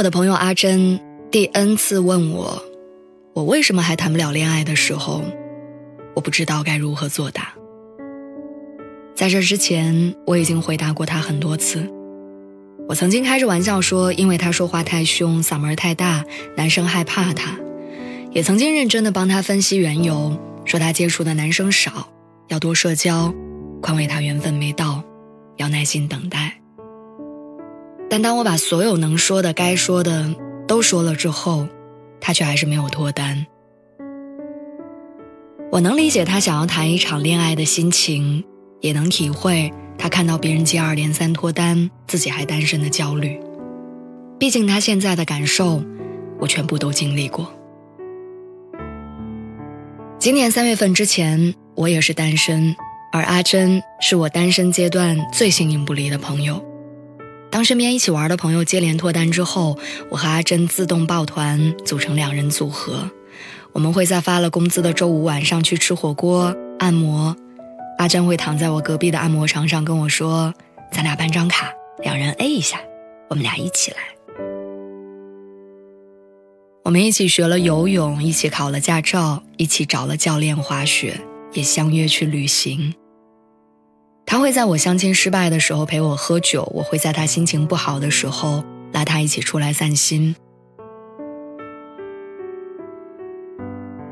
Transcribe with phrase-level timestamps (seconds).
[0.00, 0.98] 我的朋友阿珍
[1.30, 2.62] 第 N 次问我，
[3.34, 5.22] 我为什么还谈不了恋爱的时候，
[6.14, 7.52] 我不知道该如何作答。
[9.14, 11.86] 在这之前，我已经回答过他很多次。
[12.88, 16.24] 我曾经开着玩笑说，因为他说话太凶，嗓门太大，
[16.56, 17.58] 男生害怕他；
[18.32, 22.10] 也曾经认真的帮他分析缘由，说他接触的男生少，
[22.48, 23.34] 要多社交，
[23.82, 25.04] 宽慰他缘分没到，
[25.58, 26.59] 要耐心等待。
[28.10, 30.34] 但当我把所有能说的、该说的
[30.66, 31.68] 都说了之后，
[32.20, 33.46] 他却还是没有脱单。
[35.70, 38.44] 我能理解他想要谈一场恋爱的心情，
[38.80, 43.40] 也能体会他看到别人接二连三脱单，自己还单身的焦虑。
[44.40, 45.80] 毕竟他现在的感受，
[46.40, 47.48] 我全部都经历过。
[50.18, 52.74] 今年三月份之前，我也是单身，
[53.12, 56.60] 而阿珍是我单身阶段最形影不离的朋友。
[57.50, 59.76] 当身边一起玩的朋友接连脱单之后，
[60.08, 63.10] 我和阿珍自动抱团组成两人组合。
[63.72, 67.36] 我们会在发了工资的周五晚上去吃火锅、按摩。
[67.98, 70.54] 阿珍会躺在我隔壁的按摩床上跟我说
[70.90, 71.70] ：“咱俩办张卡，
[72.02, 72.80] 两人 A 一下，
[73.28, 73.98] 我们俩一起来。”
[76.82, 81.20] 我们一起学了游泳，一起考了驾照，一起找了教练滑雪，
[81.52, 82.94] 也相约去旅行。
[84.30, 90.36] 他会在我相亲失败的时候陪我喝酒，我会在他心情不好的时候拉他一起出来散心。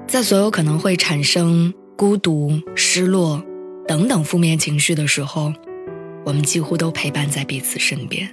[0.09, 3.41] 在所有可能会产生孤独、失落
[3.87, 5.53] 等等负面情绪的时候，
[6.25, 8.29] 我们几乎都陪伴在彼此身边。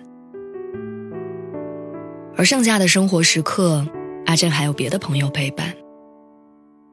[2.35, 3.85] 而剩下的生活时刻，
[4.25, 5.71] 阿珍还有别的朋友陪伴。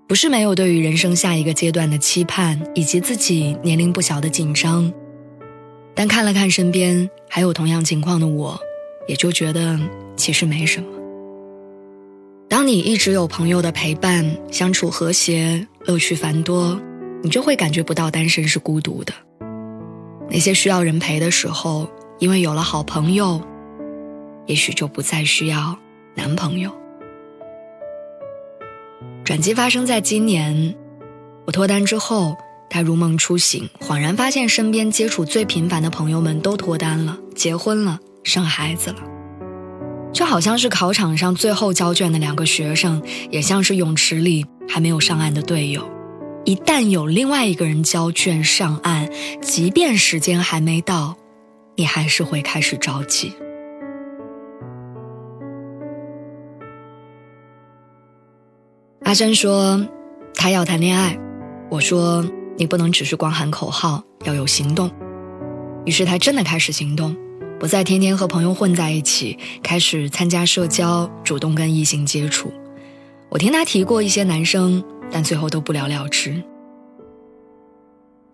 [0.06, 4.92] 不是没有对于人生下一个阶段的期盼，以及自己年龄不小的紧张，
[5.94, 8.60] 但看了看身边还有同样情况的我，
[9.08, 9.78] 也就觉得
[10.14, 10.86] 其实没什么。
[12.46, 16.78] 当你一直有朋友的陪伴，相处和谐，乐趣繁多，
[17.22, 19.14] 你就会感觉不到单身是孤独的。
[20.28, 23.40] 那些需要人陪的时候，因为有了好朋友，
[24.46, 25.78] 也许就不再需要
[26.14, 26.70] 男朋友。
[29.24, 30.74] 转机发生在今年，
[31.46, 32.36] 我脱单之后，
[32.68, 38.96] 他如梦初醒，恍然发现身边接触最频繁的朋友们都脱单了，结婚了，生孩子了，
[40.12, 43.00] 就好像是考场上最后交卷的两个学生，
[43.30, 45.88] 也像是泳池里还没有上岸的队友，
[46.44, 49.08] 一旦有另外一个人交卷上岸，
[49.40, 51.16] 即便时间还没到，
[51.76, 53.32] 你还是会开始着急。
[59.12, 59.86] 阿珍说
[60.34, 61.18] ：“他要谈恋爱。”
[61.68, 62.24] 我说
[62.56, 64.90] ：“你不能只是光喊口号，要有行动。”
[65.84, 67.14] 于是他真的开始行动，
[67.60, 72.50] 不再天天和朋友混在一起，开始参加社交，主动跟异性接触。
[73.28, 76.42] 我听他提过一些男生，但最后都不了了之。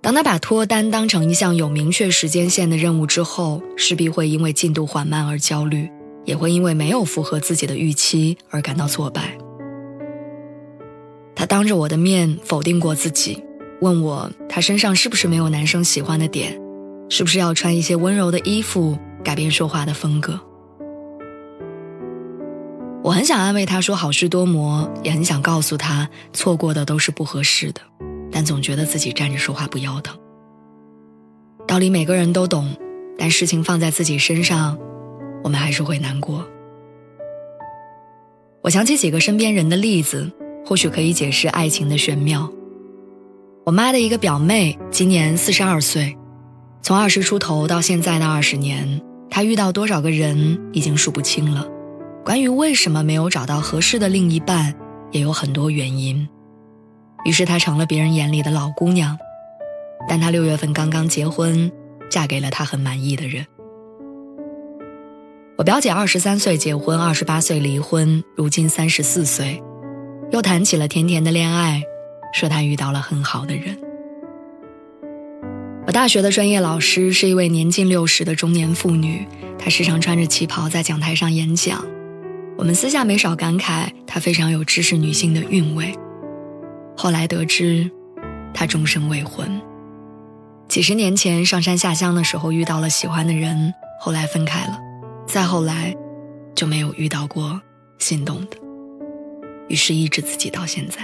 [0.00, 5.90] 当他把脱单当成一项有明确时间线的任务之后，势必会因为进度缓慢而焦虑，
[6.24, 9.36] 也会因为没有符合自己的预期而感到挫败。
[11.48, 13.42] 当着我的面否定过自己，
[13.80, 16.60] 问我他身上是不是没有男生喜欢的点，
[17.08, 20.38] 是不是要穿一些温柔的衣服，改变说话的风格。
[23.02, 27.80] 我很想安慰他说好事多磨，也很想告诉他错过的都是不合适的，
[28.30, 30.14] 但总觉得自己站着说话不腰疼。
[31.66, 32.76] 道理每个人都懂，
[33.16, 34.78] 但事情放在自己身上，
[35.42, 36.46] 我们还是会难过。
[38.60, 40.30] 我想起几个身边人的例子。
[40.68, 42.46] 或许可以解释爱情的玄妙。
[43.64, 46.14] 我妈的一个表妹今年四十二岁，
[46.82, 49.00] 从二十出头到现在的二十年，
[49.30, 51.66] 她遇到多少个人已经数不清了。
[52.22, 54.74] 关于为什么没有找到合适的另一半，
[55.10, 56.28] 也有很多原因。
[57.24, 59.16] 于是她成了别人眼里的老姑娘，
[60.06, 61.72] 但她六月份刚刚结婚，
[62.10, 63.46] 嫁给了她很满意的人。
[65.56, 69.62] 我表姐二十三岁结婚，二十八岁离婚，如今三十四岁。
[70.30, 71.82] 又谈起了甜甜的恋爱，
[72.32, 73.76] 说他遇到了很好的人。
[75.86, 79.26] 我大学的专业老师是一位年近六十的中年妇女，
[79.58, 81.82] 她时常穿着旗袍在讲台上演讲。
[82.58, 85.94] 我们私下没少感慨，她非常有知识女性的韵味。
[86.94, 87.90] 后来得知，
[88.52, 89.60] 她终身未婚。
[90.68, 94.78] 几十年前上山下乡的时候遇到了喜欢的人，后来分开了，
[95.26, 95.96] 再后来
[96.54, 97.58] 就没有遇到过
[97.98, 98.58] 心动的，
[99.68, 100.98] 于是抑制自己到现在。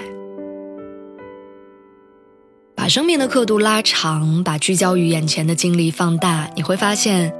[2.75, 7.33] 把生命的刻度拉长，把聚焦于眼前的经历放大，你会发现，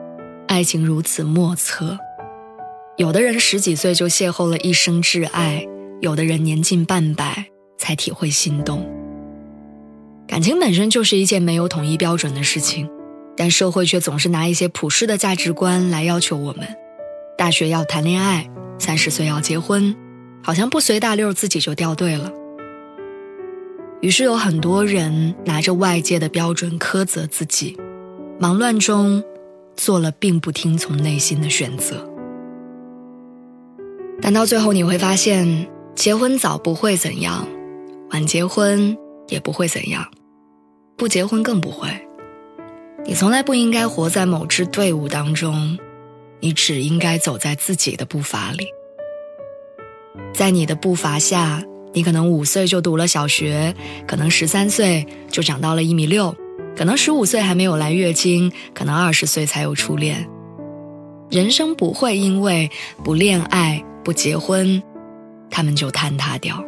[0.47, 1.99] 爱情如此莫测。
[2.97, 5.67] 有的人十几岁就邂逅了一生挚爱，
[6.01, 8.89] 有的人年近半百才体会心动。
[10.27, 12.89] 感情本身就是一件没有统一标准的事情，
[13.37, 16.67] 但社会却总是拿一些普世的价值观来要求我们：
[17.37, 18.49] 大学要谈恋爱，
[18.79, 19.95] 三十岁要结婚，
[20.45, 22.31] 好像不随大溜自己就掉队了。
[24.01, 27.77] 于是有很多人拿着外界的标准苛责自己，
[28.39, 29.25] 忙乱中
[29.75, 32.09] 做了并不听从内心的选择。
[34.21, 37.49] 但到最后你会发现，结婚早不会怎样，
[38.11, 38.97] 晚结婚。
[39.29, 40.07] 也不会怎样，
[40.99, 41.89] 不结婚更不会。
[43.07, 45.79] 你从来不应该活在某支队伍当中，
[46.41, 48.67] 你只应该走在自己的步伐里。
[50.35, 53.73] 在你的步伐下，你可能五岁就读了小学，
[54.05, 56.35] 可能十三岁就长到了一米六，
[56.77, 60.29] 可能十五岁还没有来月经，可能二十岁才有初恋。
[61.31, 62.69] 人生不会因为
[63.05, 64.83] 不恋爱、不结婚，
[65.51, 66.63] 他们就坍塌掉。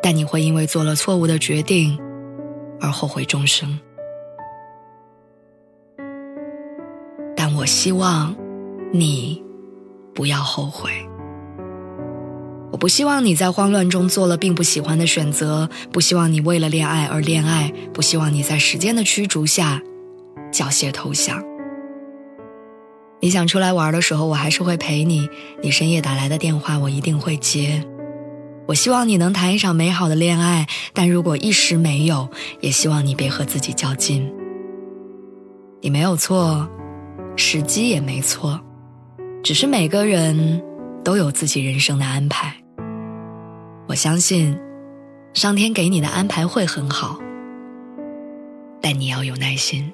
[0.00, 1.98] 但你会因为做了错误的决定
[2.80, 3.76] 而后悔终生。
[7.36, 8.34] 但我希望
[8.92, 9.42] 你
[10.14, 10.90] 不要后悔。
[12.74, 19.80] 我不希望你在慌乱中做了并不喜欢的选择，不希望你为了恋爱而恋爱，不希望你在时间的驱逐下
[20.50, 21.40] 缴械投降。
[23.20, 25.28] 你想出来玩的时候，我还是会陪你。
[25.62, 27.80] 你深夜打来的电话，我一定会接。
[28.66, 32.28] 我希望你能谈一场美好的恋爱，但如果一时没有，
[32.60, 34.28] 也希望你别和自己较劲。
[35.80, 36.68] 你没有错，
[37.36, 38.60] 时机也没错，
[39.44, 40.60] 只是每个人
[41.04, 42.56] 都有自己人生的安排。
[43.86, 44.58] 我相信，
[45.34, 47.18] 上天给你的安排会很好，
[48.80, 49.92] 但你要有耐心。